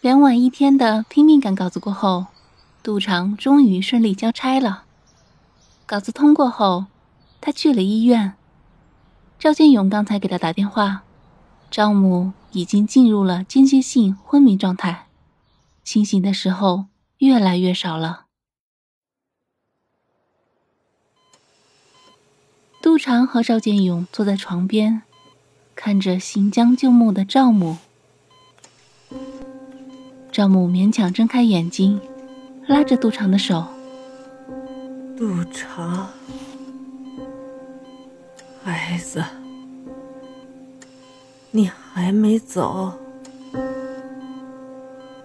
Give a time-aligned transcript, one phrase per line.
[0.00, 2.28] 两晚一天的拼命赶稿子过后，
[2.82, 4.84] 杜长终于顺利交差了。
[5.84, 6.86] 稿子通过后，
[7.38, 8.32] 他去了医院。
[9.38, 11.02] 赵建勇刚才给他打电话，
[11.70, 15.08] 赵母已经进入了间歇性昏迷状态，
[15.84, 16.86] 清醒的时候
[17.18, 18.24] 越来越少了。
[22.80, 25.02] 杜长和赵建勇坐在床边，
[25.74, 27.76] 看着行将就木的赵母。
[30.40, 32.00] 赵母勉强睁开眼睛，
[32.66, 33.62] 拉着杜长的手。
[35.14, 36.08] 杜长，
[38.64, 39.22] 孩子，
[41.50, 42.90] 你还没走，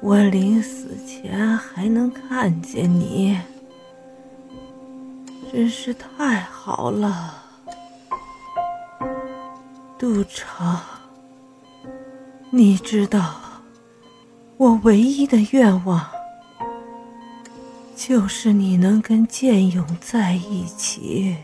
[0.00, 3.38] 我临死前还能看见你，
[5.52, 7.34] 真是太好了。
[9.98, 10.80] 杜长，
[12.48, 13.41] 你知道。
[14.62, 16.00] 我唯一的愿望，
[17.96, 21.36] 就是你能跟建勇在一起。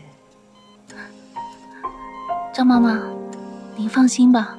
[2.53, 2.97] 张妈妈，
[3.75, 4.57] 您放心吧，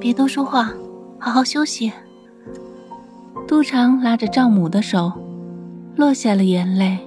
[0.00, 0.72] 别多说话，
[1.16, 1.92] 好好休息。
[3.46, 5.12] 杜长拉着赵母的手，
[5.94, 6.98] 落下了眼泪。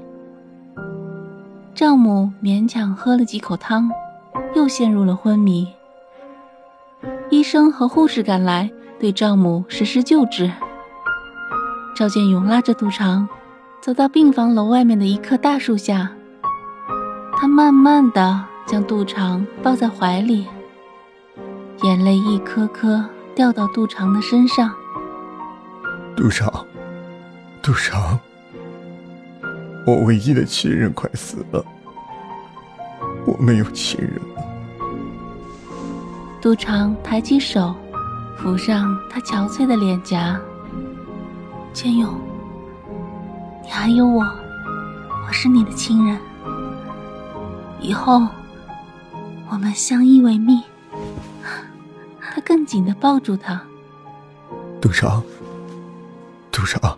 [1.76, 3.92] 赵母勉强喝了几口汤，
[4.56, 5.68] 又陷入了昏迷。
[7.30, 8.72] 医生和护士赶来。
[9.00, 10.52] 对丈母实施救治。
[11.96, 13.28] 赵建勇拉着杜长，
[13.82, 16.12] 走到病房楼外面的一棵大树下。
[17.36, 20.48] 他慢慢的将杜长抱在怀里，
[21.84, 23.04] 眼泪一颗颗
[23.36, 24.72] 掉到杜长的身上。
[26.16, 26.52] 杜长，
[27.62, 28.20] 杜长，
[29.86, 31.64] 我唯一的亲人快死了，
[33.26, 34.44] 我没有亲人了。
[36.42, 37.76] 杜长抬起手。
[38.38, 40.40] 抚上他憔悴的脸颊，
[41.74, 42.14] 千勇，
[43.64, 46.18] 你还有我，我是你的亲人，
[47.80, 48.26] 以后
[49.50, 50.62] 我们相依为命。
[52.22, 53.60] 他更紧的抱住他，
[54.80, 55.22] 杜少，
[56.52, 56.98] 杜少，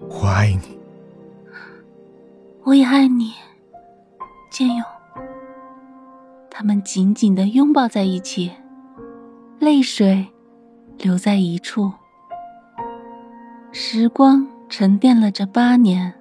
[0.00, 0.78] 我爱你，
[2.62, 3.34] 我也爱你，
[4.50, 4.84] 千勇。
[6.50, 8.50] 他们紧紧的拥抱在一起。
[9.64, 10.26] 泪水
[10.98, 11.90] 留在一处，
[13.72, 16.12] 时光沉淀了这八年，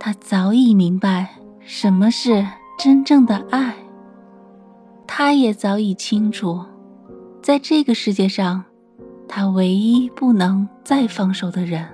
[0.00, 1.28] 他早已明白
[1.60, 2.44] 什么是
[2.76, 3.72] 真正的爱。
[5.06, 6.60] 他也早已清楚，
[7.40, 8.64] 在这个世界上，
[9.28, 11.86] 他唯一不能再放手的人。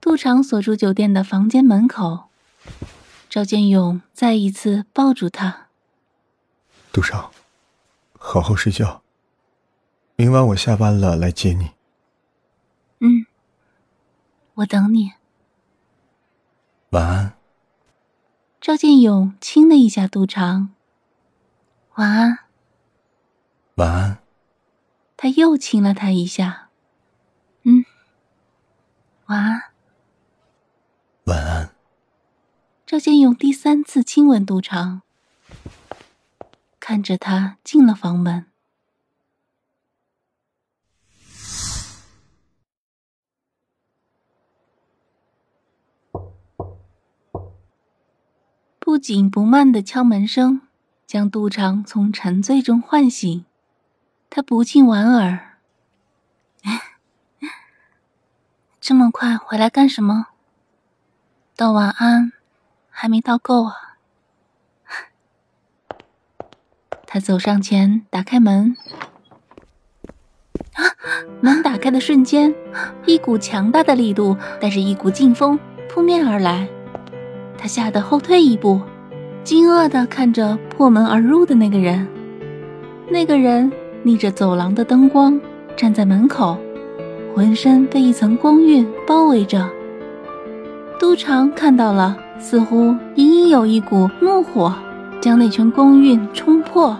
[0.00, 2.30] 杜长所住酒店的房间门口，
[3.28, 5.68] 赵建勇再一次抱住他。
[6.90, 7.30] 杜长，
[8.18, 9.02] 好好睡觉。
[10.16, 11.72] 明晚我下班了来接你。
[13.00, 13.26] 嗯，
[14.54, 15.12] 我等你。
[16.90, 17.34] 晚安。
[18.60, 20.74] 赵建勇亲了一下杜长。
[21.94, 22.38] 晚安。
[23.76, 24.22] 晚安。
[25.16, 26.68] 他又亲了他一下。
[27.62, 27.84] 嗯，
[29.26, 29.62] 晚安。
[31.24, 31.74] 晚安。
[32.90, 35.02] 赵建勇第三次亲吻杜长，
[36.80, 38.46] 看着他进了房门。
[48.80, 50.62] 不紧不慢的敲门声
[51.06, 53.44] 将杜长从沉醉中唤醒，
[54.28, 55.60] 他不禁莞尔
[58.80, 60.30] ：“这么快回来干什么？”
[61.54, 62.32] 道晚安，
[63.02, 63.72] 还没倒够啊！
[67.06, 68.76] 他走上前，打开门。
[70.74, 70.84] 啊！
[71.40, 72.54] 门打开的瞬间，
[73.06, 75.58] 一股强大的力度带着一股劲风
[75.88, 76.68] 扑面而来，
[77.56, 78.78] 他吓得后退一步，
[79.42, 82.06] 惊愕的看着破门而入的那个人。
[83.08, 85.40] 那个人逆着走廊的灯光
[85.74, 86.58] 站在门口，
[87.34, 89.66] 浑身被一层光晕包围着。
[90.98, 94.74] 督常看到了，似乎隐隐有一股怒火
[95.20, 96.96] 将那圈光晕冲破，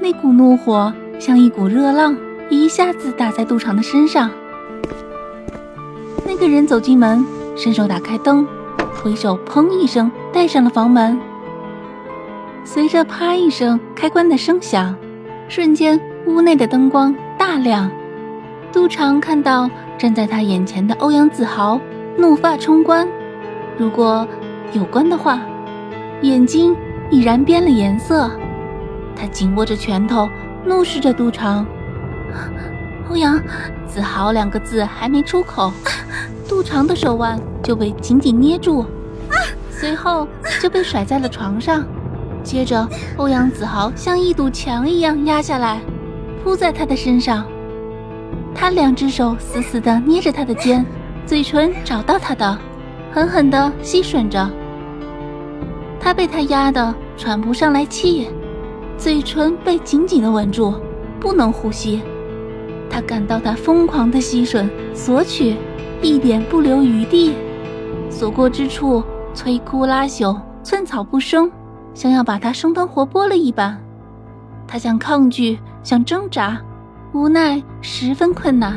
[0.00, 2.16] 那股怒火像一股热浪，
[2.48, 4.30] 一下子打在杜长的身上。
[6.26, 7.24] 那个人走进门，
[7.54, 8.46] 伸手打开灯，
[9.02, 11.16] 回手砰一声带上了房门。
[12.64, 14.96] 随着啪一声开关的声响，
[15.48, 17.90] 瞬间屋内的灯光大亮。
[18.72, 21.78] 杜长看到站在他眼前的欧阳子豪。
[22.16, 23.08] 怒发冲冠，
[23.76, 24.24] 如果
[24.72, 25.40] 有关的话，
[26.22, 26.74] 眼睛
[27.10, 28.30] 已然变了颜色。
[29.14, 30.28] 他紧握着拳头，
[30.64, 31.64] 怒视着杜长。
[33.08, 33.40] 欧阳
[33.86, 35.72] 子豪两个字还没出口，
[36.48, 38.84] 杜长的手腕就被紧紧捏住，
[39.70, 40.26] 随后
[40.60, 41.84] 就被甩在了床上。
[42.42, 45.80] 接着，欧阳子豪像一堵墙一样压下来，
[46.42, 47.44] 扑在他的身上。
[48.54, 50.84] 他两只手死死地捏着他的肩。
[51.26, 52.58] 嘴唇找到他的，
[53.14, 54.50] 狠狠地吸吮着。
[56.00, 58.28] 他被他压得喘不上来气，
[58.98, 60.74] 嘴唇被紧紧地吻住，
[61.20, 62.02] 不能呼吸。
[62.90, 65.54] 他感到他疯狂的吸吮、索取，
[66.02, 67.34] 一点不留余地，
[68.10, 69.00] 所过之处
[69.32, 71.48] 摧枯拉朽，寸草不生，
[71.94, 73.80] 像要把他生吞活剥了一般。
[74.66, 76.60] 他想抗拒，想挣扎，
[77.12, 78.76] 无奈十分困难。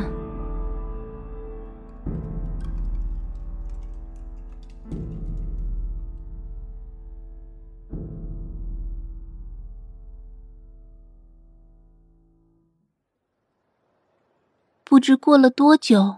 [14.98, 16.16] 不知过了多久，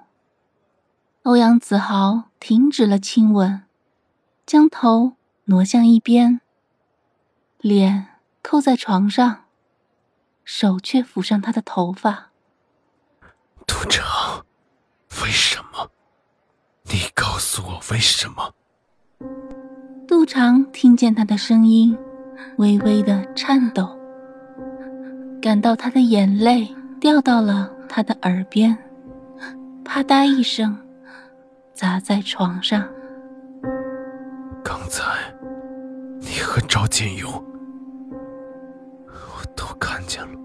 [1.24, 3.64] 欧阳子豪停止了亲吻，
[4.46, 6.40] 将头挪向一边，
[7.58, 8.06] 脸
[8.40, 9.44] 扣在床上，
[10.44, 12.30] 手却抚上他的头发。
[13.66, 14.46] 杜长，
[15.22, 15.90] 为什么？
[16.84, 18.54] 你告诉我为什么？
[20.08, 21.94] 杜长听见他的声音，
[22.56, 23.94] 微微的颤抖，
[25.42, 27.76] 感到他的眼泪掉到了。
[27.92, 28.78] 他的耳边，
[29.84, 30.78] 啪嗒一声，
[31.74, 32.88] 砸在床上。
[34.62, 35.02] 刚才，
[36.20, 37.28] 你和赵建勇，
[39.08, 40.38] 我都看见了。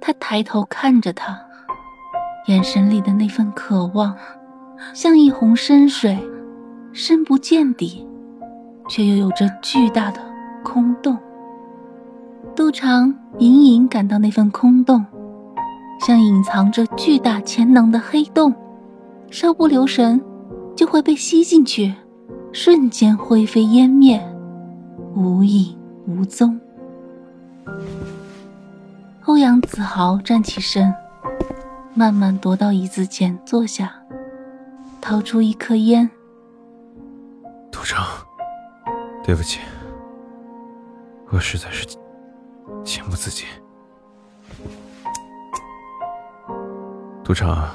[0.00, 1.40] 他抬头看着他，
[2.48, 4.16] 眼神里的那份渴望，
[4.92, 6.18] 像一泓深水，
[6.92, 8.04] 深不见底，
[8.88, 10.20] 却又有着巨大的
[10.64, 11.16] 空洞。
[12.56, 15.06] 杜长隐隐感到那份空洞。
[16.00, 18.54] 像隐藏着巨大潜能的黑洞，
[19.30, 20.20] 稍不留神
[20.74, 21.94] 就会被吸进去，
[22.52, 24.18] 瞬间灰飞烟灭，
[25.14, 26.58] 无影无踪。
[29.26, 30.92] 欧阳子豪站起身，
[31.94, 33.92] 慢慢踱到椅子前坐下，
[35.02, 36.10] 掏出一颗烟。
[37.70, 38.04] 杜长，
[39.22, 39.60] 对不起，
[41.28, 41.86] 我实在是
[42.84, 43.46] 情不自禁。
[47.30, 47.70] 杜长，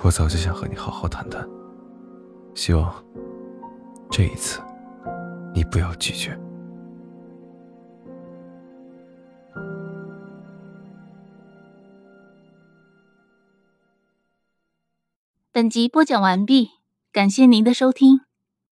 [0.00, 1.46] 我早就想和你好好谈谈，
[2.54, 2.90] 希望
[4.10, 4.62] 这一次
[5.54, 6.34] 你不要拒绝。
[15.52, 16.70] 本集播讲完毕，
[17.12, 18.20] 感谢您的收听。